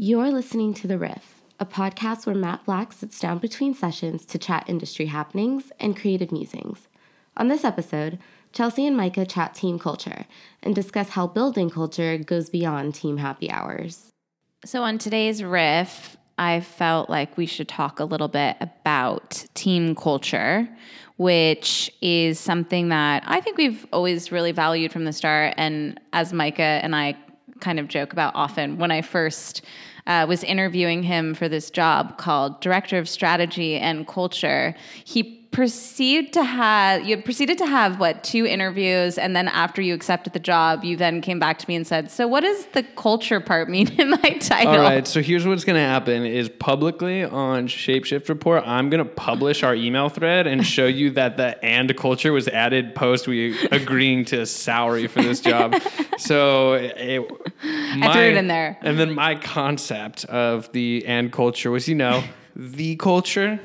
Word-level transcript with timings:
You're 0.00 0.30
listening 0.30 0.74
to 0.74 0.86
The 0.86 0.96
Riff, 0.96 1.42
a 1.58 1.66
podcast 1.66 2.24
where 2.24 2.36
Matt 2.36 2.64
Black 2.64 2.92
sits 2.92 3.18
down 3.18 3.38
between 3.38 3.74
sessions 3.74 4.24
to 4.26 4.38
chat 4.38 4.62
industry 4.68 5.06
happenings 5.06 5.72
and 5.80 5.96
creative 5.96 6.30
musings. 6.30 6.86
On 7.36 7.48
this 7.48 7.64
episode, 7.64 8.20
Chelsea 8.52 8.86
and 8.86 8.96
Micah 8.96 9.26
chat 9.26 9.56
team 9.56 9.76
culture 9.76 10.26
and 10.62 10.72
discuss 10.72 11.08
how 11.08 11.26
building 11.26 11.68
culture 11.68 12.16
goes 12.16 12.48
beyond 12.48 12.94
team 12.94 13.16
happy 13.16 13.50
hours. 13.50 14.08
So, 14.64 14.84
on 14.84 14.98
today's 14.98 15.42
riff, 15.42 16.16
I 16.38 16.60
felt 16.60 17.10
like 17.10 17.36
we 17.36 17.46
should 17.46 17.66
talk 17.66 17.98
a 17.98 18.04
little 18.04 18.28
bit 18.28 18.56
about 18.60 19.46
team 19.54 19.96
culture, 19.96 20.68
which 21.16 21.92
is 22.00 22.38
something 22.38 22.90
that 22.90 23.24
I 23.26 23.40
think 23.40 23.58
we've 23.58 23.84
always 23.92 24.30
really 24.30 24.52
valued 24.52 24.92
from 24.92 25.06
the 25.06 25.12
start. 25.12 25.54
And 25.56 25.98
as 26.12 26.32
Micah 26.32 26.62
and 26.62 26.94
I 26.94 27.16
kind 27.60 27.78
of 27.78 27.88
joke 27.88 28.12
about 28.12 28.34
often, 28.34 28.78
when 28.78 28.90
I 28.90 29.02
first 29.02 29.62
uh, 30.06 30.24
was 30.28 30.42
interviewing 30.42 31.02
him 31.02 31.34
for 31.34 31.48
this 31.48 31.70
job 31.70 32.16
called 32.18 32.60
Director 32.60 32.98
of 32.98 33.08
Strategy 33.08 33.76
and 33.76 34.06
Culture, 34.06 34.74
he 35.04 35.37
proceed 35.50 36.32
to 36.34 36.44
have 36.44 37.06
you 37.06 37.20
proceeded 37.22 37.56
to 37.56 37.66
have 37.66 37.98
what 37.98 38.22
two 38.22 38.44
interviews 38.44 39.16
and 39.16 39.34
then 39.34 39.48
after 39.48 39.80
you 39.80 39.94
accepted 39.94 40.32
the 40.34 40.38
job 40.38 40.84
you 40.84 40.94
then 40.94 41.22
came 41.22 41.38
back 41.38 41.58
to 41.58 41.66
me 41.68 41.74
and 41.74 41.86
said 41.86 42.10
so 42.10 42.28
what 42.28 42.42
does 42.42 42.66
the 42.74 42.82
culture 42.96 43.40
part 43.40 43.68
mean 43.70 43.88
in 43.98 44.10
my 44.10 44.16
title? 44.40 44.72
All 44.72 44.78
right 44.78 45.06
so 45.06 45.22
here's 45.22 45.46
what's 45.46 45.64
going 45.64 45.76
to 45.76 45.80
happen 45.80 46.26
is 46.26 46.50
publicly 46.50 47.24
on 47.24 47.66
shapeshift 47.66 48.28
report 48.28 48.62
i'm 48.66 48.90
going 48.90 49.02
to 49.02 49.10
publish 49.10 49.62
our 49.62 49.74
email 49.74 50.10
thread 50.10 50.46
and 50.46 50.66
show 50.66 50.86
you 50.86 51.10
that 51.12 51.38
the 51.38 51.62
and 51.64 51.96
culture 51.96 52.32
was 52.32 52.46
added 52.48 52.94
post 52.94 53.26
we 53.26 53.58
agreeing 53.68 54.26
to 54.26 54.44
salary 54.46 55.06
for 55.06 55.22
this 55.22 55.40
job. 55.40 55.74
So 56.18 56.72
it, 56.74 57.20
my, 57.94 58.08
i 58.08 58.12
threw 58.12 58.22
it 58.22 58.36
in 58.36 58.48
there. 58.48 58.76
and 58.80 58.98
then 58.98 59.14
my 59.14 59.36
concept 59.36 60.24
of 60.24 60.70
the 60.72 61.06
and 61.06 61.32
culture 61.32 61.70
was 61.70 61.88
you 61.88 61.94
know 61.94 62.24
the 62.56 62.96
culture 62.96 63.60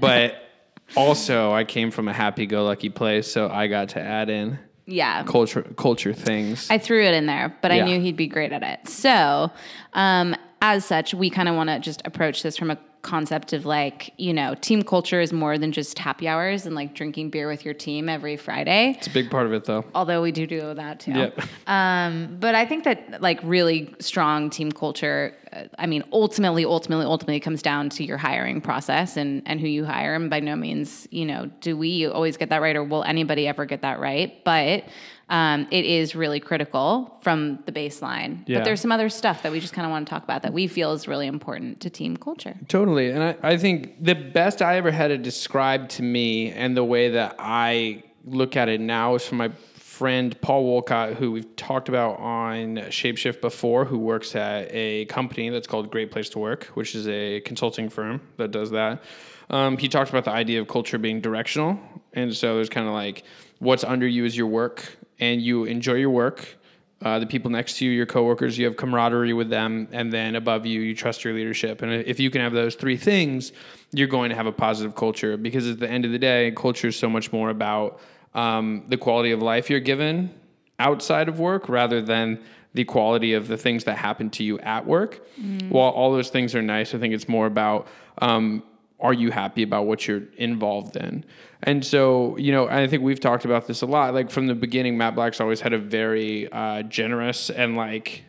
but 0.00 0.45
also, 0.94 1.52
I 1.52 1.64
came 1.64 1.90
from 1.90 2.08
a 2.08 2.12
happy-go-lucky 2.12 2.90
place, 2.90 3.30
so 3.30 3.48
I 3.48 3.66
got 3.66 3.90
to 3.90 4.00
add 4.00 4.30
in 4.30 4.58
yeah 4.88 5.24
culture 5.24 5.62
culture 5.76 6.12
things. 6.12 6.70
I 6.70 6.78
threw 6.78 7.02
it 7.02 7.12
in 7.12 7.26
there, 7.26 7.56
but 7.60 7.72
I 7.72 7.80
knew 7.80 8.00
he'd 8.00 8.16
be 8.16 8.28
great 8.28 8.52
at 8.52 8.62
it. 8.62 8.88
So, 8.88 9.50
um, 9.94 10.36
as 10.62 10.84
such, 10.84 11.12
we 11.12 11.28
kind 11.28 11.48
of 11.48 11.56
want 11.56 11.70
to 11.70 11.80
just 11.80 12.02
approach 12.04 12.42
this 12.42 12.56
from 12.56 12.70
a 12.70 12.78
concept 13.02 13.52
of 13.52 13.64
like, 13.64 14.12
you 14.16 14.34
know, 14.34 14.54
team 14.56 14.82
culture 14.82 15.20
is 15.20 15.32
more 15.32 15.58
than 15.58 15.70
just 15.72 15.98
happy 15.98 16.26
hours 16.26 16.66
and 16.66 16.74
like 16.74 16.92
drinking 16.92 17.30
beer 17.30 17.48
with 17.48 17.64
your 17.64 17.72
team 17.72 18.08
every 18.08 18.36
Friday. 18.36 18.94
It's 18.98 19.06
a 19.06 19.10
big 19.10 19.30
part 19.30 19.46
of 19.46 19.52
it 19.52 19.64
though. 19.64 19.84
Although 19.94 20.22
we 20.22 20.32
do 20.32 20.46
do 20.46 20.74
that 20.74 21.00
too. 21.00 21.12
Yep. 21.12 21.40
Um, 21.68 22.36
but 22.40 22.54
I 22.54 22.66
think 22.66 22.84
that 22.84 23.22
like 23.22 23.38
really 23.42 23.94
strong 24.00 24.50
team 24.50 24.72
culture, 24.72 25.34
I 25.78 25.86
mean, 25.86 26.04
ultimately, 26.12 26.64
ultimately, 26.64 27.04
ultimately 27.04 27.40
comes 27.40 27.62
down 27.62 27.88
to 27.90 28.04
your 28.04 28.18
hiring 28.18 28.60
process 28.60 29.16
and, 29.16 29.42
and 29.46 29.60
who 29.60 29.66
you 29.66 29.84
hire. 29.84 30.14
And 30.14 30.28
by 30.28 30.40
no 30.40 30.56
means, 30.56 31.06
you 31.10 31.24
know, 31.24 31.50
do 31.60 31.76
we 31.76 32.06
always 32.06 32.36
get 32.36 32.50
that 32.50 32.60
right 32.60 32.76
or 32.76 32.84
will 32.84 33.04
anybody 33.04 33.46
ever 33.46 33.64
get 33.64 33.82
that 33.82 34.00
right? 34.00 34.44
But 34.44 34.84
um, 35.28 35.66
it 35.70 35.84
is 35.84 36.14
really 36.14 36.40
critical 36.40 37.18
from 37.22 37.60
the 37.66 37.72
baseline. 37.72 38.44
Yeah. 38.46 38.58
But 38.58 38.64
there's 38.64 38.80
some 38.80 38.92
other 38.92 39.08
stuff 39.08 39.42
that 39.42 39.52
we 39.52 39.60
just 39.60 39.72
kind 39.72 39.86
of 39.86 39.90
want 39.90 40.06
to 40.06 40.10
talk 40.10 40.22
about 40.22 40.42
that 40.42 40.52
we 40.52 40.66
feel 40.66 40.92
is 40.92 41.08
really 41.08 41.26
important 41.26 41.80
to 41.80 41.90
team 41.90 42.16
culture. 42.16 42.56
Totally. 42.68 43.10
And 43.10 43.22
I, 43.22 43.36
I 43.42 43.56
think 43.56 44.02
the 44.02 44.14
best 44.14 44.62
I 44.62 44.76
ever 44.76 44.90
had 44.90 45.10
it 45.10 45.22
described 45.22 45.90
to 45.92 46.02
me 46.02 46.52
and 46.52 46.76
the 46.76 46.84
way 46.84 47.10
that 47.10 47.36
I 47.38 48.04
look 48.24 48.56
at 48.56 48.68
it 48.68 48.80
now 48.80 49.14
is 49.16 49.26
from 49.26 49.38
my 49.38 49.50
friend 49.96 50.38
Paul 50.42 50.64
Wolcott, 50.64 51.14
who 51.14 51.32
we've 51.32 51.56
talked 51.56 51.88
about 51.88 52.18
on 52.18 52.76
Shapeshift 52.76 53.40
before, 53.40 53.86
who 53.86 53.96
works 53.96 54.36
at 54.36 54.68
a 54.70 55.06
company 55.06 55.48
that's 55.48 55.66
called 55.66 55.90
Great 55.90 56.10
Place 56.10 56.28
to 56.30 56.38
Work, 56.38 56.64
which 56.74 56.94
is 56.94 57.08
a 57.08 57.40
consulting 57.40 57.88
firm 57.88 58.20
that 58.36 58.50
does 58.50 58.72
that. 58.72 59.02
Um, 59.48 59.78
he 59.78 59.88
talked 59.88 60.10
about 60.10 60.26
the 60.26 60.32
idea 60.32 60.60
of 60.60 60.68
culture 60.68 60.98
being 60.98 61.22
directional. 61.22 61.80
And 62.12 62.34
so 62.36 62.56
there's 62.56 62.68
kind 62.68 62.86
of 62.86 62.92
like 62.92 63.24
what's 63.58 63.84
under 63.84 64.06
you 64.06 64.26
is 64.26 64.36
your 64.36 64.48
work, 64.48 64.98
and 65.18 65.40
you 65.40 65.64
enjoy 65.64 65.94
your 65.94 66.10
work. 66.10 66.58
Uh, 67.00 67.18
the 67.18 67.26
people 67.26 67.50
next 67.50 67.78
to 67.78 67.86
you, 67.86 67.90
your 67.90 68.04
coworkers, 68.04 68.58
you 68.58 68.66
have 68.66 68.76
camaraderie 68.76 69.32
with 69.32 69.48
them, 69.48 69.88
and 69.92 70.12
then 70.12 70.34
above 70.34 70.66
you, 70.66 70.82
you 70.82 70.94
trust 70.94 71.24
your 71.24 71.32
leadership. 71.32 71.80
And 71.80 71.90
if 71.90 72.20
you 72.20 72.28
can 72.28 72.42
have 72.42 72.52
those 72.52 72.74
three 72.74 72.98
things, 72.98 73.50
you're 73.92 74.08
going 74.08 74.28
to 74.28 74.36
have 74.36 74.46
a 74.46 74.52
positive 74.52 74.94
culture. 74.94 75.38
Because 75.38 75.66
at 75.70 75.80
the 75.80 75.90
end 75.90 76.04
of 76.04 76.12
the 76.12 76.18
day, 76.18 76.52
culture 76.54 76.88
is 76.88 76.96
so 76.96 77.08
much 77.08 77.32
more 77.32 77.48
about 77.48 77.98
um, 78.36 78.84
the 78.86 78.96
quality 78.96 79.32
of 79.32 79.42
life 79.42 79.68
you're 79.68 79.80
given 79.80 80.32
outside 80.78 81.28
of 81.28 81.40
work 81.40 81.68
rather 81.68 82.00
than 82.00 82.38
the 82.74 82.84
quality 82.84 83.32
of 83.32 83.48
the 83.48 83.56
things 83.56 83.84
that 83.84 83.96
happen 83.96 84.28
to 84.28 84.44
you 84.44 84.58
at 84.60 84.86
work. 84.86 85.26
Mm. 85.40 85.70
While 85.70 85.90
all 85.90 86.12
those 86.12 86.28
things 86.28 86.54
are 86.54 86.62
nice, 86.62 86.94
I 86.94 86.98
think 86.98 87.14
it's 87.14 87.28
more 87.28 87.46
about 87.46 87.88
um, 88.18 88.62
are 89.00 89.14
you 89.14 89.30
happy 89.30 89.62
about 89.62 89.86
what 89.86 90.06
you're 90.06 90.24
involved 90.36 90.96
in? 90.96 91.24
And 91.62 91.84
so, 91.84 92.36
you 92.36 92.52
know, 92.52 92.68
I 92.68 92.86
think 92.86 93.02
we've 93.02 93.20
talked 93.20 93.46
about 93.46 93.66
this 93.66 93.80
a 93.80 93.86
lot. 93.86 94.12
Like 94.12 94.30
from 94.30 94.46
the 94.46 94.54
beginning, 94.54 94.98
Matt 94.98 95.14
Black's 95.14 95.40
always 95.40 95.60
had 95.60 95.72
a 95.72 95.78
very 95.78 96.50
uh, 96.52 96.82
generous 96.82 97.48
and 97.48 97.76
like 97.76 98.22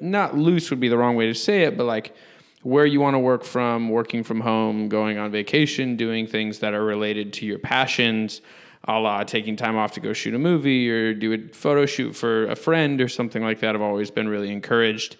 not 0.00 0.36
loose 0.36 0.70
would 0.70 0.80
be 0.80 0.88
the 0.88 0.96
wrong 0.96 1.16
way 1.16 1.26
to 1.26 1.34
say 1.34 1.64
it, 1.64 1.76
but 1.76 1.84
like 1.84 2.14
where 2.62 2.86
you 2.86 3.00
want 3.00 3.14
to 3.14 3.18
work 3.18 3.44
from, 3.44 3.88
working 3.88 4.22
from 4.22 4.40
home, 4.40 4.88
going 4.88 5.18
on 5.18 5.30
vacation, 5.30 5.96
doing 5.96 6.26
things 6.26 6.60
that 6.60 6.74
are 6.74 6.84
related 6.84 7.32
to 7.34 7.46
your 7.46 7.58
passions, 7.58 8.40
a 8.88 8.98
la 8.98 9.22
taking 9.22 9.54
time 9.54 9.76
off 9.76 9.92
to 9.92 10.00
go 10.00 10.12
shoot 10.12 10.34
a 10.34 10.38
movie 10.38 10.90
or 10.90 11.14
do 11.14 11.32
a 11.34 11.54
photo 11.54 11.84
shoot 11.86 12.16
for 12.16 12.46
a 12.46 12.56
friend 12.56 13.00
or 13.00 13.08
something 13.08 13.42
like 13.42 13.60
that. 13.60 13.74
I've 13.74 13.82
always 13.82 14.10
been 14.10 14.28
really 14.28 14.50
encouraged. 14.50 15.16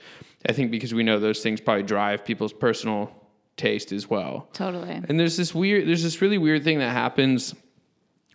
I 0.49 0.53
think 0.53 0.71
because 0.71 0.95
we 0.95 1.03
know 1.03 1.21
those 1.21 1.43
things 1.43 1.61
probably 1.61 1.83
drive 1.83 2.25
people's 2.25 2.53
personal 2.53 3.13
taste 3.57 3.93
as 3.93 4.09
well. 4.09 4.49
Totally. 4.53 5.03
And 5.09 5.21
there's 5.21 5.37
this 5.37 5.55
weird, 5.55 5.87
there's 5.87 6.03
this 6.03 6.23
really 6.23 6.39
weird 6.39 6.65
thing 6.65 6.79
that 6.79 6.93
happens 6.93 7.55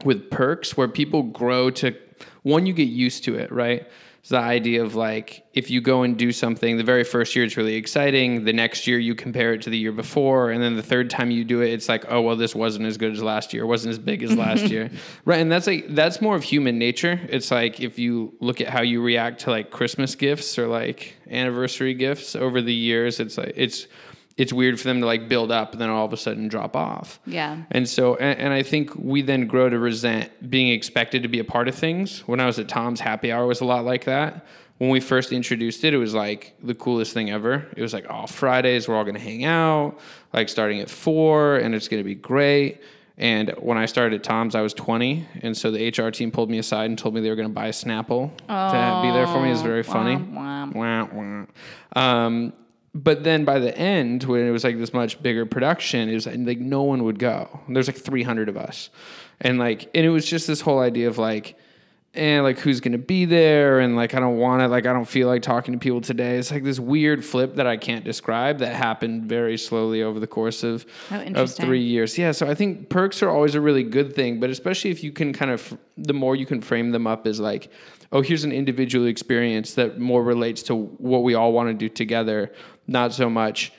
with 0.06 0.30
perks 0.30 0.78
where 0.78 0.88
people 0.88 1.24
grow 1.24 1.70
to 1.72 1.96
one, 2.44 2.66
you 2.66 2.74
get 2.74 2.90
used 2.90 3.24
to 3.24 3.36
it, 3.36 3.52
right? 3.52 3.88
It's 4.24 4.30
the 4.30 4.38
idea 4.38 4.82
of 4.82 4.96
like 4.96 5.46
if 5.54 5.70
you 5.70 5.82
go 5.82 6.04
and 6.04 6.18
do 6.18 6.32
something, 6.32 6.78
the 6.78 6.84
very 6.86 7.04
first 7.04 7.36
year 7.36 7.44
it's 7.44 7.58
really 7.58 7.76
exciting. 7.76 8.46
The 8.46 8.54
next 8.54 8.88
year 8.88 8.98
you 8.98 9.16
compare 9.16 9.54
it 9.54 9.64
to 9.64 9.70
the 9.70 9.78
year 9.78 9.92
before, 9.92 10.52
and 10.52 10.64
then 10.64 10.78
the 10.78 10.82
third 10.82 11.10
time 11.10 11.30
you 11.30 11.44
do 11.44 11.60
it, 11.60 11.74
it's 11.74 11.90
like, 11.90 12.06
oh 12.08 12.22
well, 12.22 12.38
this 12.38 12.56
wasn't 12.56 12.86
as 12.86 12.96
good 12.96 13.12
as 13.12 13.22
last 13.22 13.54
year, 13.54 13.66
wasn't 13.66 13.92
as 13.92 14.00
big 14.00 14.24
as 14.24 14.34
last 14.34 14.64
year, 14.70 14.90
right? 15.26 15.42
And 15.42 15.52
that's 15.52 15.68
like 15.68 15.88
that's 15.90 16.22
more 16.22 16.38
of 16.38 16.44
human 16.44 16.80
nature. 16.80 17.20
It's 17.28 17.52
like 17.52 17.82
if 17.82 18.00
you 18.00 18.34
look 18.40 18.62
at 18.62 18.70
how 18.70 18.82
you 18.82 19.02
react 19.02 19.42
to 19.42 19.50
like 19.50 19.72
Christmas 19.72 20.16
gifts 20.16 20.58
or 20.58 20.68
like 20.68 21.18
anniversary 21.30 21.94
gifts 21.94 22.34
over 22.34 22.62
the 22.62 22.74
years, 22.74 23.20
it's 23.20 23.38
like 23.38 23.52
it's 23.58 23.88
it's 24.36 24.52
weird 24.52 24.80
for 24.80 24.88
them 24.88 25.00
to 25.02 25.06
like 25.06 25.30
build 25.30 25.52
up 25.52 25.74
and 25.74 25.82
then 25.82 25.90
all 25.90 26.06
of 26.06 26.14
a 26.14 26.18
sudden 26.18 26.48
drop 26.48 26.76
off. 26.76 27.20
Yeah. 27.26 27.64
And 27.72 27.88
so, 27.88 28.16
and, 28.16 28.40
and, 28.40 28.54
I 28.54 28.64
think 28.64 28.96
we 28.96 29.22
then 29.22 29.46
grow 29.46 29.70
to 29.70 29.78
resent 29.78 30.50
being 30.50 30.70
expected 30.70 31.22
to 31.24 31.30
be 31.30 31.40
a 31.40 31.44
part 31.44 31.68
of 31.68 31.76
things. 31.76 32.22
When 32.28 32.40
I 32.40 32.46
was 32.46 32.58
at 32.58 32.68
Tom's 32.68 33.00
Happy 33.00 33.32
Hour 33.32 33.46
was 33.46 33.62
a 33.62 33.66
lot 33.66 33.86
like 33.86 34.06
that. 34.06 34.46
When 34.80 34.90
we 34.90 35.00
first 35.00 35.32
introduced 35.32 35.84
it, 35.84 35.94
it 35.94 35.98
was 35.98 36.16
like 36.16 36.56
the 36.64 36.74
coolest 36.74 37.14
thing 37.14 37.30
ever. 37.30 37.68
It 37.78 37.82
was 37.82 37.94
like, 37.94 38.08
oh, 38.10 38.26
Fridays, 38.26 38.88
we're 38.88 38.96
all 38.96 39.04
going 39.04 39.16
to 39.16 39.22
hang 39.22 39.46
out, 39.46 40.00
like 40.34 40.50
starting 40.50 40.80
at 40.80 40.90
four, 40.90 41.58
and 41.58 41.76
it's 41.76 41.88
going 41.88 42.02
to 42.02 42.04
be 42.04 42.16
great. 42.16 42.82
And 43.16 43.52
when 43.60 43.78
I 43.78 43.86
started 43.86 44.16
at 44.16 44.24
Tom's, 44.24 44.56
I 44.56 44.62
was 44.62 44.74
20. 44.74 45.28
And 45.42 45.56
so 45.56 45.70
the 45.70 45.90
HR 45.90 46.10
team 46.10 46.32
pulled 46.32 46.50
me 46.50 46.58
aside 46.58 46.86
and 46.86 46.98
told 46.98 47.14
me 47.14 47.22
they 47.22 47.30
were 47.30 47.36
going 47.36 47.48
to 47.48 47.54
buy 47.54 47.68
a 47.68 47.72
Snapple 47.72 48.32
oh, 48.50 48.72
to 48.72 49.08
be 49.08 49.14
there 49.14 49.28
for 49.28 49.40
me. 49.40 49.50
It 49.50 49.52
was 49.52 49.62
very 49.62 49.84
funny. 49.84 50.16
Um, 51.96 52.54
but 52.96 53.24
then 53.24 53.44
by 53.44 53.59
the 53.59 53.76
end, 53.78 54.24
when 54.24 54.46
it 54.48 54.52
was 54.52 54.64
like 54.64 54.78
this 54.78 54.94
much 54.94 55.22
bigger 55.22 55.46
production, 55.46 56.09
it 56.09 56.14
was 56.14 56.28
like 56.28 56.59
no 56.59 56.84
one 56.84 57.04
would 57.04 57.20
go. 57.20 57.62
There's 57.68 57.88
like 57.88 57.98
300 57.98 58.50
of 58.50 58.58
us, 58.58 58.90
and 59.42 59.58
like, 59.58 59.90
and 59.96 60.06
it 60.06 60.09
was 60.09 60.26
just 60.26 60.48
this 60.48 60.62
whole 60.62 60.80
idea 60.80 61.08
of 61.08 61.18
like, 61.18 61.58
and 62.16 62.40
eh, 62.40 62.41
like 62.41 62.59
who's 62.59 62.79
gonna 62.79 62.97
be 62.97 63.25
there, 63.25 63.79
and 63.79 63.96
like 63.96 64.13
I 64.13 64.19
don't 64.19 64.38
want 64.38 64.62
to, 64.62 64.68
like 64.68 64.85
I 64.85 64.94
don't 64.94 65.07
feel 65.07 65.28
like 65.28 65.41
talking 65.41 65.74
to 65.74 65.79
people 65.79 66.01
today. 66.01 66.38
It's 66.38 66.51
like 66.51 66.63
this 66.63 66.79
weird 66.79 67.25
flip 67.25 67.56
that 67.56 67.66
I 67.66 67.78
can't 67.78 68.06
describe 68.06 68.59
that 68.59 68.75
happened 68.75 69.25
very 69.25 69.57
slowly 69.57 70.04
over 70.04 70.19
the 70.19 70.27
course 70.27 70.63
of 70.63 70.86
of 71.10 71.51
three 71.51 71.81
years. 71.81 72.18
Yeah, 72.18 72.31
so 72.31 72.48
I 72.48 72.54
think 72.54 72.89
perks 72.89 73.24
are 73.24 73.30
always 73.30 73.56
a 73.56 73.62
really 73.62 73.83
good 73.83 74.15
thing, 74.15 74.39
but 74.39 74.50
especially 74.50 74.92
if 74.92 75.04
you 75.04 75.12
can 75.12 75.33
kind 75.33 75.51
of 75.51 75.77
the 75.98 76.13
more 76.13 76.36
you 76.36 76.45
can 76.45 76.62
frame 76.62 76.92
them 76.92 77.07
up 77.07 77.25
as 77.25 77.39
like 77.39 77.69
oh, 78.13 78.21
here's 78.21 78.44
an 78.44 78.51
individual 78.51 79.07
experience 79.07 79.74
that 79.74 80.00
more 80.00 80.24
relates 80.24 80.62
to 80.62 80.75
what 80.75 81.24
we 81.24 81.33
all 81.33 81.51
want 81.51 81.68
to 81.68 81.74
do 81.74 81.89
together, 81.89 82.54
not 82.86 83.12
so 83.12 83.27
much 83.27 83.74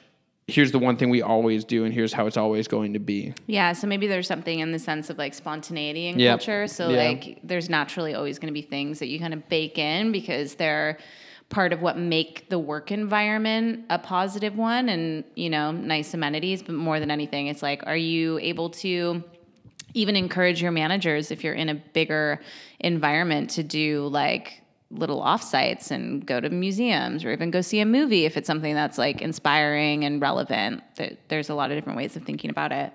here's 0.47 0.73
the 0.73 0.79
one 0.79 0.97
thing 0.97 1.09
we 1.09 1.23
always 1.23 1.65
do 1.65 1.85
and 1.85 1.95
here's 1.95 2.13
how 2.13 2.27
it's 2.27 2.37
always 2.37 2.69
going 2.69 2.93
to 2.93 2.99
be. 2.99 3.33
Yeah, 3.47 3.73
so 3.73 3.87
maybe 3.87 4.07
there's 4.07 4.27
something 4.27 4.59
in 4.59 4.73
the 4.73 4.79
sense 4.79 5.09
of 5.09 5.17
like 5.17 5.35
spontaneity 5.35 6.07
in 6.07 6.19
yep. 6.19 6.39
culture. 6.39 6.67
So 6.67 6.91
yeah. 6.91 6.97
like 6.97 7.39
there's 7.43 7.71
naturally 7.71 8.15
always 8.15 8.39
going 8.39 8.49
to 8.49 8.55
be 8.55 8.63
things 8.63 8.99
that 8.99 9.07
you 9.07 9.19
kind 9.19 9.33
of 9.33 9.49
bake 9.49 9.79
in 9.79 10.13
because 10.13 10.57
they're 10.57 10.99
part 11.49 11.73
of 11.73 11.83
what 11.83 11.97
make 11.97 12.49
the 12.49 12.59
work 12.59 12.91
environment 12.91 13.85
a 13.89 13.99
positive 13.99 14.57
one 14.57 14.89
and, 14.89 15.25
you 15.35 15.49
know, 15.49 15.71
nice 15.71 16.13
amenities, 16.13 16.63
but 16.63 16.75
more 16.75 17.01
than 17.01 17.11
anything 17.11 17.47
it's 17.47 17.63
like 17.63 17.87
are 17.87 17.97
you 17.97 18.39
able 18.39 18.71
to 18.71 19.23
even 19.95 20.17
encourage 20.17 20.61
your 20.61 20.73
managers 20.73 21.31
if 21.31 21.45
you're 21.45 21.55
in 21.55 21.69
a 21.69 21.75
bigger 21.75 22.41
environment 22.81 23.51
to 23.51 23.63
do 23.63 24.09
like 24.09 24.64
little 24.91 25.21
offsites 25.21 25.91
and 25.91 26.25
go 26.25 26.41
to 26.41 26.51
museums 26.51 27.25
or 27.25 27.33
even 27.33 27.51
go 27.51 27.61
see 27.61 27.81
a 27.81 27.87
movie 27.87 28.25
if 28.25 28.37
it's 28.37 28.47
something 28.47 28.75
that's 28.75 28.99
like 28.99 29.21
inspiring 29.21 30.05
and 30.05 30.21
relevant. 30.21 30.83
There's 31.29 31.49
a 31.49 31.55
lot 31.55 31.71
of 31.71 31.77
different 31.77 31.97
ways 31.97 32.17
of 32.17 32.23
thinking 32.23 32.51
about 32.51 32.73
it. 32.73 32.93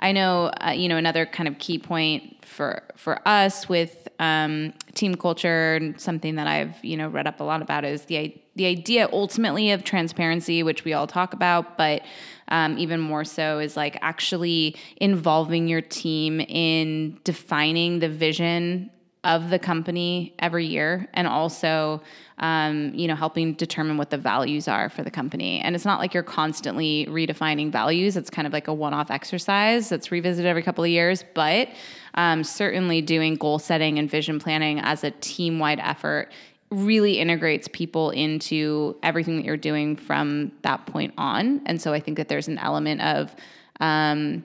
I 0.00 0.12
know, 0.12 0.52
uh, 0.64 0.70
you 0.70 0.88
know, 0.88 0.96
another 0.96 1.26
kind 1.26 1.48
of 1.48 1.58
key 1.58 1.78
point 1.78 2.44
for 2.44 2.82
for 2.96 3.26
us 3.26 3.68
with 3.68 4.08
um, 4.18 4.72
team 4.94 5.14
culture 5.14 5.76
and 5.76 6.00
something 6.00 6.36
that 6.36 6.46
I've 6.46 6.82
you 6.84 6.96
know 6.96 7.08
read 7.08 7.26
up 7.26 7.40
a 7.40 7.44
lot 7.44 7.62
about 7.62 7.84
is 7.84 8.02
the 8.02 8.34
the 8.54 8.66
idea 8.66 9.08
ultimately 9.12 9.70
of 9.70 9.84
transparency, 9.84 10.62
which 10.62 10.84
we 10.84 10.92
all 10.92 11.06
talk 11.06 11.32
about, 11.32 11.78
but 11.78 12.02
um, 12.48 12.78
even 12.78 13.00
more 13.00 13.24
so 13.24 13.58
is 13.58 13.76
like 13.76 13.96
actually 14.02 14.76
involving 14.96 15.68
your 15.68 15.80
team 15.80 16.40
in 16.40 17.18
defining 17.24 18.00
the 18.00 18.08
vision 18.08 18.90
of 19.28 19.50
the 19.50 19.58
company 19.58 20.34
every 20.38 20.66
year 20.66 21.06
and 21.12 21.28
also 21.28 22.02
um, 22.38 22.92
you 22.94 23.06
know 23.06 23.14
helping 23.14 23.52
determine 23.52 23.98
what 23.98 24.10
the 24.10 24.16
values 24.16 24.66
are 24.66 24.88
for 24.88 25.02
the 25.02 25.10
company. 25.10 25.60
And 25.60 25.76
it's 25.76 25.84
not 25.84 26.00
like 26.00 26.14
you're 26.14 26.22
constantly 26.22 27.06
redefining 27.10 27.70
values. 27.70 28.16
It's 28.16 28.30
kind 28.30 28.46
of 28.46 28.52
like 28.52 28.68
a 28.68 28.74
one-off 28.74 29.10
exercise 29.10 29.90
that's 29.90 30.10
revisited 30.10 30.48
every 30.48 30.62
couple 30.62 30.82
of 30.82 30.90
years 30.90 31.24
but 31.34 31.68
um, 32.14 32.42
certainly 32.42 33.02
doing 33.02 33.34
goal 33.34 33.58
setting 33.58 33.98
and 33.98 34.10
vision 34.10 34.40
planning 34.40 34.80
as 34.80 35.04
a 35.04 35.10
team-wide 35.10 35.78
effort 35.78 36.32
really 36.70 37.18
integrates 37.18 37.68
people 37.68 38.10
into 38.10 38.96
everything 39.02 39.36
that 39.36 39.44
you're 39.44 39.56
doing 39.56 39.94
from 39.96 40.52
that 40.62 40.86
point 40.86 41.12
on. 41.18 41.60
And 41.66 41.80
so 41.80 41.92
i 41.92 42.00
think 42.00 42.16
that 42.16 42.28
there's 42.28 42.48
an 42.48 42.58
element 42.58 43.00
of 43.02 43.36
um, 43.80 44.44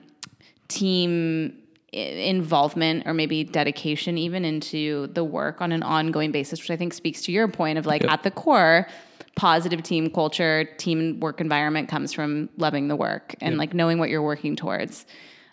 team 0.68 1.56
involvement 1.94 3.06
or 3.06 3.14
maybe 3.14 3.44
dedication 3.44 4.18
even 4.18 4.44
into 4.44 5.06
the 5.08 5.24
work 5.24 5.60
on 5.60 5.72
an 5.72 5.82
ongoing 5.82 6.32
basis, 6.32 6.60
which 6.60 6.70
I 6.70 6.76
think 6.76 6.92
speaks 6.92 7.22
to 7.22 7.32
your 7.32 7.48
point 7.48 7.78
of 7.78 7.86
like 7.86 8.02
yep. 8.02 8.10
at 8.10 8.22
the 8.22 8.30
core, 8.30 8.88
positive 9.36 9.82
team 9.82 10.10
culture, 10.10 10.64
team 10.76 11.20
work 11.20 11.40
environment 11.40 11.88
comes 11.88 12.12
from 12.12 12.48
loving 12.56 12.88
the 12.88 12.96
work 12.96 13.34
and 13.40 13.54
yep. 13.54 13.58
like 13.58 13.74
knowing 13.74 13.98
what 13.98 14.10
you're 14.10 14.22
working 14.22 14.56
towards. 14.56 15.06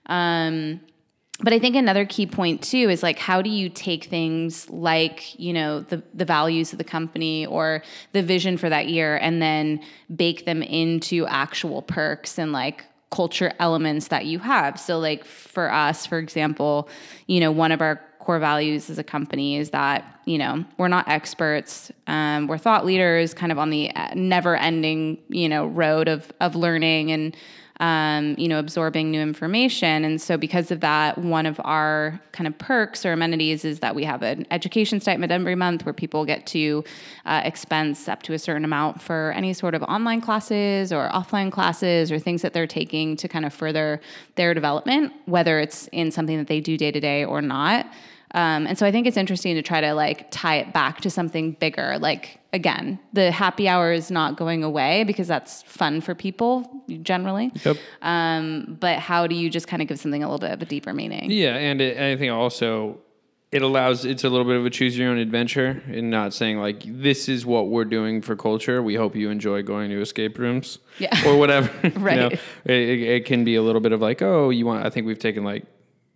Um, 0.08 0.82
but 1.44 1.54
I 1.54 1.60
think 1.60 1.76
another 1.76 2.06
key 2.06 2.26
point 2.28 2.62
too 2.62 2.90
is 2.90 3.02
like 3.02 3.18
how 3.18 3.42
do 3.42 3.50
you 3.50 3.70
take 3.70 4.06
things 4.06 4.70
like 4.70 5.40
you 5.40 5.54
know 5.54 5.82
the 5.82 6.04
the 6.14 6.26
values 6.26 6.72
of 6.72 6.78
the 6.78 6.84
company 6.84 7.46
or 7.46 7.84
the 8.12 8.22
vision 8.22 8.58
for 8.58 8.70
that 8.70 8.88
year 8.88 9.18
and 9.18 9.42
then 9.42 9.82
bake 10.16 10.46
them 10.46 10.62
into 10.62 11.26
actual 11.28 11.82
perks 11.82 12.38
and 12.38 12.52
like 12.52 12.86
culture 13.12 13.54
elements 13.60 14.08
that 14.08 14.26
you 14.26 14.40
have. 14.40 14.80
So, 14.80 14.98
like 14.98 15.26
for 15.26 15.72
us, 15.72 16.06
for 16.06 16.18
example, 16.18 16.90
you 17.28 17.40
know, 17.40 17.52
one 17.52 17.72
of 17.72 17.82
our 17.82 18.02
core 18.20 18.40
values 18.40 18.90
as 18.90 18.98
a 18.98 19.04
company 19.04 19.58
is 19.58 19.72
that 19.72 20.21
you 20.26 20.38
know 20.38 20.64
we're 20.78 20.88
not 20.88 21.08
experts 21.08 21.92
um, 22.08 22.48
we're 22.48 22.58
thought 22.58 22.86
leaders 22.86 23.34
kind 23.34 23.52
of 23.52 23.58
on 23.60 23.70
the 23.70 23.92
never 24.16 24.56
ending 24.56 25.18
you 25.30 25.50
know 25.50 25.66
road 25.66 26.08
of 26.08 26.32
of 26.40 26.56
learning 26.56 27.12
and 27.12 27.36
um, 27.82 28.36
you 28.38 28.48
know, 28.48 28.60
absorbing 28.60 29.10
new 29.10 29.20
information. 29.20 30.06
And 30.06 30.22
so, 30.22 30.38
because 30.38 30.70
of 30.70 30.82
that, 30.82 31.18
one 31.18 31.48
of 31.48 31.60
our 31.64 32.22
kind 32.32 32.48
of 32.48 32.56
perks 32.60 33.08
or 33.08 33.12
amenities 33.12 33.66
is 33.66 33.80
that 33.80 33.96
we 33.96 34.04
have 34.04 34.22
an 34.22 34.46
education 34.52 35.02
stipend 35.02 35.32
every 35.32 35.56
month 35.56 35.84
where 35.84 35.94
people 35.94 36.24
get 36.24 36.46
to 36.48 36.84
uh, 37.26 37.42
expense 37.44 38.08
up 38.08 38.22
to 38.24 38.34
a 38.34 38.40
certain 38.40 38.64
amount 38.64 39.02
for 39.02 39.34
any 39.36 39.52
sort 39.52 39.74
of 39.74 39.82
online 39.84 40.22
classes 40.22 40.94
or 40.94 41.10
offline 41.10 41.52
classes 41.52 42.12
or 42.12 42.20
things 42.20 42.44
that 42.44 42.54
they're 42.54 42.68
taking 42.68 43.16
to 43.16 43.28
kind 43.28 43.46
of 43.46 43.54
further 43.54 44.00
their 44.36 44.54
development, 44.54 45.12
whether 45.26 45.60
it's 45.60 45.88
in 45.88 46.12
something 46.12 46.38
that 46.38 46.48
they 46.48 46.60
do 46.60 46.78
day 46.78 46.92
to 46.92 47.00
day 47.00 47.26
or 47.26 47.42
not. 47.42 47.88
Um, 48.34 48.66
and 48.68 48.78
so 48.78 48.86
I 48.86 48.92
think 48.92 49.08
it's 49.08 49.18
interesting 49.18 49.56
to 49.56 49.62
try 49.62 49.82
to 49.82 49.94
like 49.94 50.28
tie 50.32 50.56
it 50.56 50.74
back 50.74 51.02
to 51.02 51.10
something 51.10 51.52
bigger. 51.54 51.98
Like 52.00 52.40
again, 52.54 53.00
the 53.14 53.32
happy 53.32 53.68
hour 53.68 53.92
is 53.92 54.10
not 54.10 54.38
going 54.38 54.64
away 54.64 55.04
because 55.04 55.28
that's 55.28 55.64
fun 55.64 56.02
for 56.02 56.16
people 56.16 56.84
generally. 57.02 57.52
Yep. 57.66 57.78
Um, 58.02 58.78
but 58.80 59.00
how 59.00 59.28
do 59.28 59.36
you 59.36 59.50
just 59.50 59.68
kind 59.68 59.82
of 59.82 59.88
give 59.88 60.00
something 60.00 60.24
a 60.24 60.28
little 60.28 60.40
bit 60.40 60.52
of 60.52 60.62
a 60.62 60.66
deeper 60.66 60.94
meaning? 60.94 61.32
Yeah, 61.32 61.56
and 61.56 61.82
it, 61.82 61.98
I 61.98 62.18
think 62.18 62.32
also 62.32 63.00
it 63.52 63.62
allows 63.62 64.06
it's 64.06 64.24
a 64.24 64.30
little 64.30 64.46
bit 64.46 64.56
of 64.56 64.66
a 64.66 64.70
choose 64.70 64.98
your 64.98 65.10
own 65.10 65.18
adventure 65.18 65.84
and 65.88 66.10
not 66.10 66.34
saying 66.34 66.58
like 66.58 66.84
this 66.86 67.28
is 67.28 67.46
what 67.46 67.68
we're 67.68 67.86
doing 67.86 68.22
for 68.22 68.36
culture 68.36 68.82
we 68.82 68.96
hope 68.96 69.14
you 69.14 69.30
enjoy 69.30 69.62
going 69.62 69.90
to 69.90 70.02
escape 70.02 70.38
rooms 70.38 70.80
yeah. 71.00 71.28
or 71.28 71.38
whatever 71.38 71.70
right 72.00 72.16
you 72.16 72.30
know, 72.30 72.30
it, 72.66 73.02
it, 73.02 73.26
can 73.26 73.44
be 73.44 73.56
a 73.56 73.62
little 73.62 73.82
bit 73.82 73.92
of 73.92 74.00
like 74.00 74.22
oh 74.22 74.50
you 74.50 74.66
want 74.66 74.86
i 74.86 74.90
think 74.90 75.06
we've 75.06 75.20
taken 75.20 75.44
like 75.44 75.66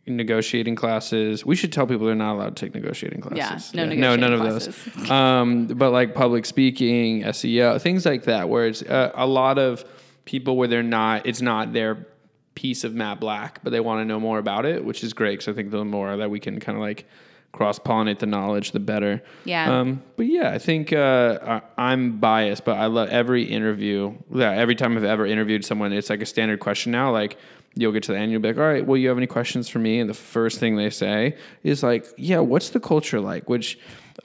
negotiating 0.08 0.76
classes. 0.76 1.46
We 1.46 1.56
should 1.56 1.72
tell 1.74 1.88
people 1.88 2.06
they're 2.06 2.16
not 2.16 2.36
allowed 2.36 2.56
to 2.56 2.66
take 2.66 2.76
negotiating 2.76 3.22
classes. 3.22 3.74
Yeah, 3.74 3.86
no, 3.86 3.94
yeah. 3.94 4.00
no, 4.00 4.16
none 4.16 4.40
classes. 4.40 4.68
of 4.68 4.94
those. 4.96 5.12
um, 5.12 5.68
but 5.68 5.92
like 5.92 6.14
public 6.14 6.46
speaking, 6.46 7.24
SEO, 7.24 7.82
things 7.82 8.06
like 8.06 8.24
that, 8.24 8.50
where 8.50 8.68
it's 8.68 8.82
uh, 8.84 9.12
a 9.16 9.26
lot 9.26 9.58
of 9.58 9.84
people 10.26 10.58
where 10.58 10.68
they're 10.68 10.84
not. 10.84 11.26
It's 11.26 11.42
not 11.42 11.74
their 11.74 12.08
piece 12.56 12.84
of 12.84 12.94
Matt 12.94 13.20
Black, 13.20 13.64
but 13.64 13.72
they 13.72 13.80
want 13.80 14.02
to 14.02 14.06
know 14.06 14.20
more 14.20 14.40
about 14.40 14.66
it, 14.66 14.84
which 14.84 15.04
is 15.04 15.14
great 15.14 15.40
because 15.40 15.48
I 15.48 15.54
think 15.54 15.72
the 15.72 15.84
more 15.84 16.16
that 16.18 16.30
we 16.30 16.40
can 16.40 16.60
kind 16.60 16.78
of 16.78 16.82
like 16.82 17.06
cross 17.52 17.80
pollinate 17.80 18.20
the 18.20 18.26
knowledge, 18.26 18.72
the 18.72 18.80
better. 18.80 19.24
Yeah. 19.46 19.80
Um, 19.80 20.04
but 20.18 20.26
yeah, 20.26 20.52
I 20.52 20.60
think 20.60 20.92
uh, 20.92 21.62
I'm 21.78 22.20
biased, 22.20 22.66
but 22.66 22.78
I 22.78 22.88
love 22.88 23.10
every 23.10 23.44
interview. 23.44 24.14
Yeah, 24.34 24.52
every 24.52 24.76
time 24.76 24.98
I've 24.98 25.06
ever 25.06 25.26
interviewed 25.26 25.64
someone, 25.64 25.94
it's 25.94 26.10
like 26.10 26.22
a 26.22 26.26
standard 26.26 26.60
question 26.60 26.92
now. 26.92 27.12
Like, 27.12 27.38
you'll 27.76 27.92
get 27.92 28.04
to 28.04 28.14
the 28.14 28.18
end, 28.18 28.32
you'll 28.32 28.42
be 28.42 28.50
like, 28.50 28.58
all 28.58 28.64
right, 28.64 28.86
well, 28.86 28.98
you 28.98 29.10
have 29.10 29.18
any 29.18 29.28
questions 29.28 29.70
for 29.70 29.80
me? 29.80 30.00
And 30.00 30.10
the 30.10 30.14
first 30.14 30.60
thing 30.60 30.76
they 30.76 30.90
say 30.90 31.38
is 31.64 31.84
like, 31.84 32.08
yeah, 32.18 32.40
what's 32.40 32.70
the 32.70 32.80
culture 32.80 33.20
like? 33.20 33.50
Which 33.50 33.78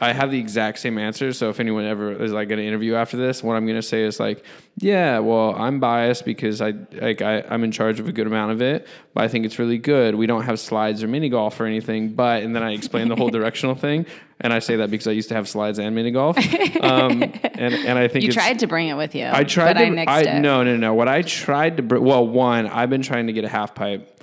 I 0.03 0.15
have 0.15 0.31
the 0.31 0.39
exact 0.39 0.79
same 0.79 0.97
answer. 0.97 1.33
So 1.35 1.51
if 1.51 1.61
anyone 1.61 1.85
ever 1.85 2.13
is 2.13 2.33
like 2.33 2.49
going 2.49 2.59
to 2.59 2.67
interview 2.67 2.95
after 2.95 3.19
this, 3.19 3.43
what 3.43 3.55
I'm 3.55 3.67
going 3.67 3.77
to 3.77 3.83
say 3.87 4.03
is 4.03 4.19
like, 4.19 4.43
yeah, 4.79 5.19
well, 5.19 5.55
I'm 5.55 5.79
biased 5.79 6.25
because 6.25 6.63
I 6.63 6.73
like 6.93 7.21
I, 7.21 7.43
I'm 7.43 7.65
in 7.65 7.71
charge 7.71 8.01
of 8.01 8.09
a 8.09 8.13
good 8.13 8.27
amount 8.27 8.53
of 8.53 8.63
it, 8.63 8.87
but 9.13 9.25
I 9.25 9.29
think 9.29 9.45
it's 9.45 9.59
really 9.59 9.77
good. 9.77 10.15
We 10.15 10.27
don't 10.27 10.45
have 10.45 10.59
slides 10.59 11.03
or 11.03 11.09
mini 11.09 11.29
golf 11.29 11.61
or 11.61 11.67
anything, 11.67 12.15
but 12.15 12.43
and 12.43 12.57
then 12.57 12.63
I 12.63 12.73
explain 12.73 13.09
the 13.09 13.17
whole 13.17 13.29
directional 13.39 13.75
thing, 13.75 14.07
and 14.41 14.55
I 14.55 14.61
say 14.61 14.77
that 14.77 14.91
because 14.91 15.07
I 15.07 15.13
used 15.13 15.29
to 15.29 15.35
have 15.35 15.47
slides 15.47 15.79
and 15.79 15.95
mini 15.95 16.13
golf, 16.13 16.39
um, 16.83 17.23
and 17.45 17.75
and 17.75 17.99
I 17.99 18.09
think 18.09 18.25
you 18.25 18.33
tried 18.33 18.61
to 18.61 18.67
bring 18.67 18.89
it 18.89 18.95
with 18.95 19.15
you. 19.15 19.29
I 19.31 19.45
tried 19.45 19.75
to. 19.75 19.81
I, 19.81 19.89
nixed 19.91 20.09
I 20.09 20.21
it. 20.23 20.41
no 20.41 20.63
no 20.63 20.77
no. 20.77 20.95
What 20.95 21.09
I 21.09 21.21
tried 21.21 21.77
to 21.77 21.83
bring, 21.83 22.03
well, 22.03 22.27
one, 22.27 22.67
I've 22.67 22.89
been 22.89 23.03
trying 23.03 23.27
to 23.27 23.35
get 23.35 23.45
a 23.45 23.49
half 23.49 23.75
pipe 23.75 24.17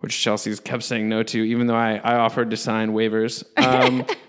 which 0.00 0.16
Chelsea's 0.16 0.60
kept 0.60 0.84
saying 0.84 1.08
no 1.08 1.22
to, 1.24 1.42
even 1.42 1.66
though 1.66 1.74
I, 1.74 1.96
I 1.96 2.18
offered 2.18 2.50
to 2.50 2.56
sign 2.56 2.92
waivers. 2.92 3.42
Um, 3.58 4.06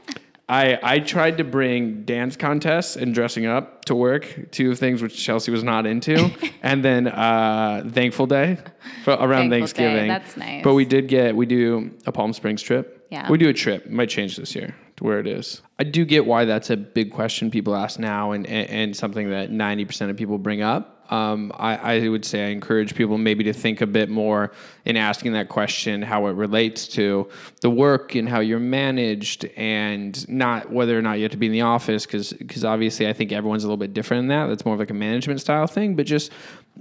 I 0.49 0.79
I 0.81 0.99
tried 0.99 1.37
to 1.37 1.43
bring 1.43 2.03
dance 2.03 2.35
contests 2.35 2.95
and 2.95 3.13
dressing 3.13 3.45
up 3.45 3.85
to 3.85 3.95
work, 3.95 4.51
two 4.51 4.75
things 4.75 5.01
which 5.01 5.23
Chelsea 5.23 5.51
was 5.51 5.63
not 5.63 5.85
into, 5.85 6.31
and 6.63 6.83
then 6.83 7.07
uh, 7.07 7.87
Thankful 7.91 8.25
Day 8.25 8.57
for 9.03 9.13
around 9.13 9.49
Thankful 9.49 9.59
Thanksgiving. 9.59 9.95
Day. 9.95 10.07
That's 10.07 10.35
nice. 10.35 10.63
But 10.63 10.73
we 10.73 10.85
did 10.85 11.07
get 11.07 11.35
we 11.35 11.45
do 11.45 11.91
a 12.07 12.11
Palm 12.11 12.33
Springs 12.33 12.63
trip. 12.63 13.07
Yeah, 13.11 13.29
we 13.29 13.37
do 13.37 13.47
a 13.47 13.53
trip. 13.53 13.87
Might 13.89 14.09
change 14.09 14.37
this 14.37 14.55
year 14.55 14.75
to 14.99 15.03
where 15.03 15.19
it 15.19 15.27
is. 15.27 15.61
I 15.79 15.83
do 15.83 16.05
get 16.05 16.25
why 16.25 16.45
that's 16.45 16.69
a 16.69 16.77
big 16.77 17.11
question 17.11 17.51
people 17.51 17.75
ask 17.75 17.99
now, 17.99 18.31
and 18.31 18.45
and, 18.45 18.69
and 18.69 18.95
something 18.95 19.29
that 19.31 19.51
ninety 19.51 19.85
percent 19.85 20.11
of 20.11 20.17
people 20.17 20.37
bring 20.37 20.61
up 20.61 20.99
um, 21.09 21.51
I, 21.55 21.75
I, 21.75 22.07
would 22.07 22.23
say 22.23 22.45
I 22.45 22.49
encourage 22.49 22.93
people 22.93 23.17
maybe 23.17 23.43
to 23.45 23.53
think 23.53 23.81
a 23.81 23.87
bit 23.87 24.09
more 24.09 24.51
in 24.85 24.95
asking 24.95 25.33
that 25.33 25.49
question 25.49 26.03
how 26.03 26.27
it 26.27 26.33
relates 26.33 26.87
to 26.89 27.29
the 27.61 27.69
work 27.69 28.13
and 28.13 28.29
how 28.29 28.41
you're 28.41 28.59
managed, 28.59 29.45
and 29.57 30.27
not 30.29 30.71
whether 30.71 30.97
or 30.97 31.01
not 31.01 31.13
you 31.13 31.23
have 31.23 31.31
to 31.31 31.37
be 31.37 31.47
in 31.47 31.51
the 31.51 31.61
office, 31.61 32.05
because 32.05 32.33
because 32.33 32.63
obviously 32.63 33.07
I 33.07 33.13
think 33.13 33.31
everyone's 33.31 33.63
a 33.63 33.67
little 33.67 33.77
bit 33.77 33.93
different 33.93 34.21
in 34.21 34.27
that. 34.27 34.47
That's 34.47 34.65
more 34.65 34.75
of 34.75 34.79
like 34.79 34.91
a 34.91 34.95
management 34.95 35.41
style 35.41 35.65
thing, 35.65 35.95
but 35.95 36.05
just 36.05 36.31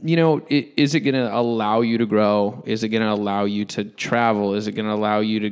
you 0.02 0.16
know, 0.16 0.46
is 0.48 0.94
it 0.94 1.00
going 1.00 1.14
to 1.14 1.34
allow 1.34 1.80
you 1.80 1.98
to 1.98 2.06
grow? 2.06 2.62
Is 2.66 2.84
it 2.84 2.90
going 2.90 3.02
to 3.02 3.10
allow 3.10 3.46
you 3.46 3.64
to 3.64 3.84
travel? 3.84 4.54
Is 4.54 4.68
it 4.68 4.72
going 4.72 4.86
to 4.86 4.92
allow 4.92 5.20
you 5.20 5.40
to 5.40 5.50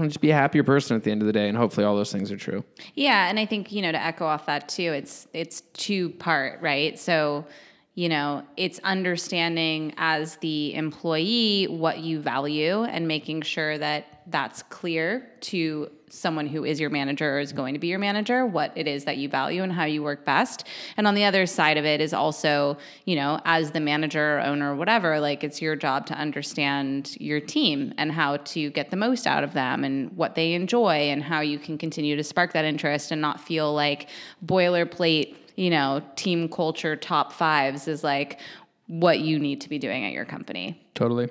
just 0.00 0.20
be 0.20 0.30
a 0.30 0.34
happier 0.34 0.64
person 0.64 0.96
at 0.96 1.04
the 1.04 1.10
end 1.10 1.22
of 1.22 1.26
the 1.26 1.32
day 1.32 1.48
and 1.48 1.56
hopefully 1.56 1.84
all 1.84 1.96
those 1.96 2.12
things 2.12 2.30
are 2.30 2.36
true. 2.36 2.64
Yeah 2.94 3.28
and 3.28 3.38
i 3.38 3.46
think 3.46 3.72
you 3.72 3.82
know 3.82 3.92
to 3.92 4.02
echo 4.02 4.24
off 4.26 4.46
that 4.46 4.68
too 4.68 4.92
it's 4.92 5.26
it's 5.32 5.62
two 5.72 6.10
part 6.10 6.60
right? 6.60 6.98
So 6.98 7.46
you 7.94 8.08
know, 8.08 8.42
it's 8.56 8.80
understanding 8.80 9.94
as 9.96 10.36
the 10.38 10.74
employee 10.74 11.66
what 11.68 11.98
you 11.98 12.20
value 12.20 12.82
and 12.82 13.06
making 13.06 13.42
sure 13.42 13.78
that 13.78 14.13
that's 14.26 14.62
clear 14.64 15.30
to 15.40 15.90
someone 16.08 16.46
who 16.46 16.64
is 16.64 16.78
your 16.78 16.90
manager 16.90 17.36
or 17.36 17.40
is 17.40 17.48
mm-hmm. 17.48 17.58
going 17.58 17.74
to 17.74 17.80
be 17.80 17.88
your 17.88 17.98
manager, 17.98 18.46
what 18.46 18.72
it 18.76 18.86
is 18.86 19.04
that 19.04 19.16
you 19.16 19.28
value 19.28 19.62
and 19.62 19.72
how 19.72 19.84
you 19.84 20.02
work 20.02 20.24
best. 20.24 20.66
And 20.96 21.06
on 21.06 21.14
the 21.14 21.24
other 21.24 21.44
side 21.46 21.76
of 21.76 21.84
it 21.84 22.00
is 22.00 22.12
also, 22.12 22.78
you 23.04 23.16
know, 23.16 23.40
as 23.44 23.72
the 23.72 23.80
manager 23.80 24.38
or 24.38 24.40
owner 24.40 24.72
or 24.72 24.76
whatever, 24.76 25.20
like 25.20 25.44
it's 25.44 25.60
your 25.60 25.76
job 25.76 26.06
to 26.06 26.14
understand 26.14 27.16
your 27.20 27.40
team 27.40 27.92
and 27.98 28.12
how 28.12 28.38
to 28.38 28.70
get 28.70 28.90
the 28.90 28.96
most 28.96 29.26
out 29.26 29.44
of 29.44 29.52
them 29.52 29.84
and 29.84 30.16
what 30.16 30.34
they 30.34 30.52
enjoy 30.54 31.10
and 31.10 31.22
how 31.22 31.40
you 31.40 31.58
can 31.58 31.76
continue 31.76 32.16
to 32.16 32.24
spark 32.24 32.52
that 32.52 32.64
interest 32.64 33.10
and 33.10 33.20
not 33.20 33.40
feel 33.40 33.74
like 33.74 34.08
boilerplate 34.44 35.36
you 35.56 35.70
know, 35.70 36.02
team 36.16 36.48
culture 36.48 36.96
top 36.96 37.32
fives 37.32 37.86
is 37.86 38.02
like 38.02 38.40
what 38.86 39.20
you 39.20 39.38
need 39.38 39.60
to 39.60 39.68
be 39.68 39.78
doing 39.78 40.04
at 40.04 40.12
your 40.12 40.24
company. 40.24 40.84
Totally. 40.94 41.28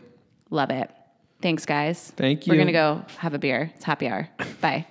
Love 0.49 0.69
it. 0.69 0.89
Thanks, 1.43 1.65
guys. 1.65 2.13
Thank 2.15 2.47
you. 2.47 2.51
We're 2.51 2.55
going 2.55 2.67
to 2.67 2.71
go 2.71 3.05
have 3.17 3.33
a 3.33 3.37
beer. 3.37 3.69
It's 3.75 3.83
happy 3.83 4.07
hour. 4.07 4.29
Bye. 4.61 4.87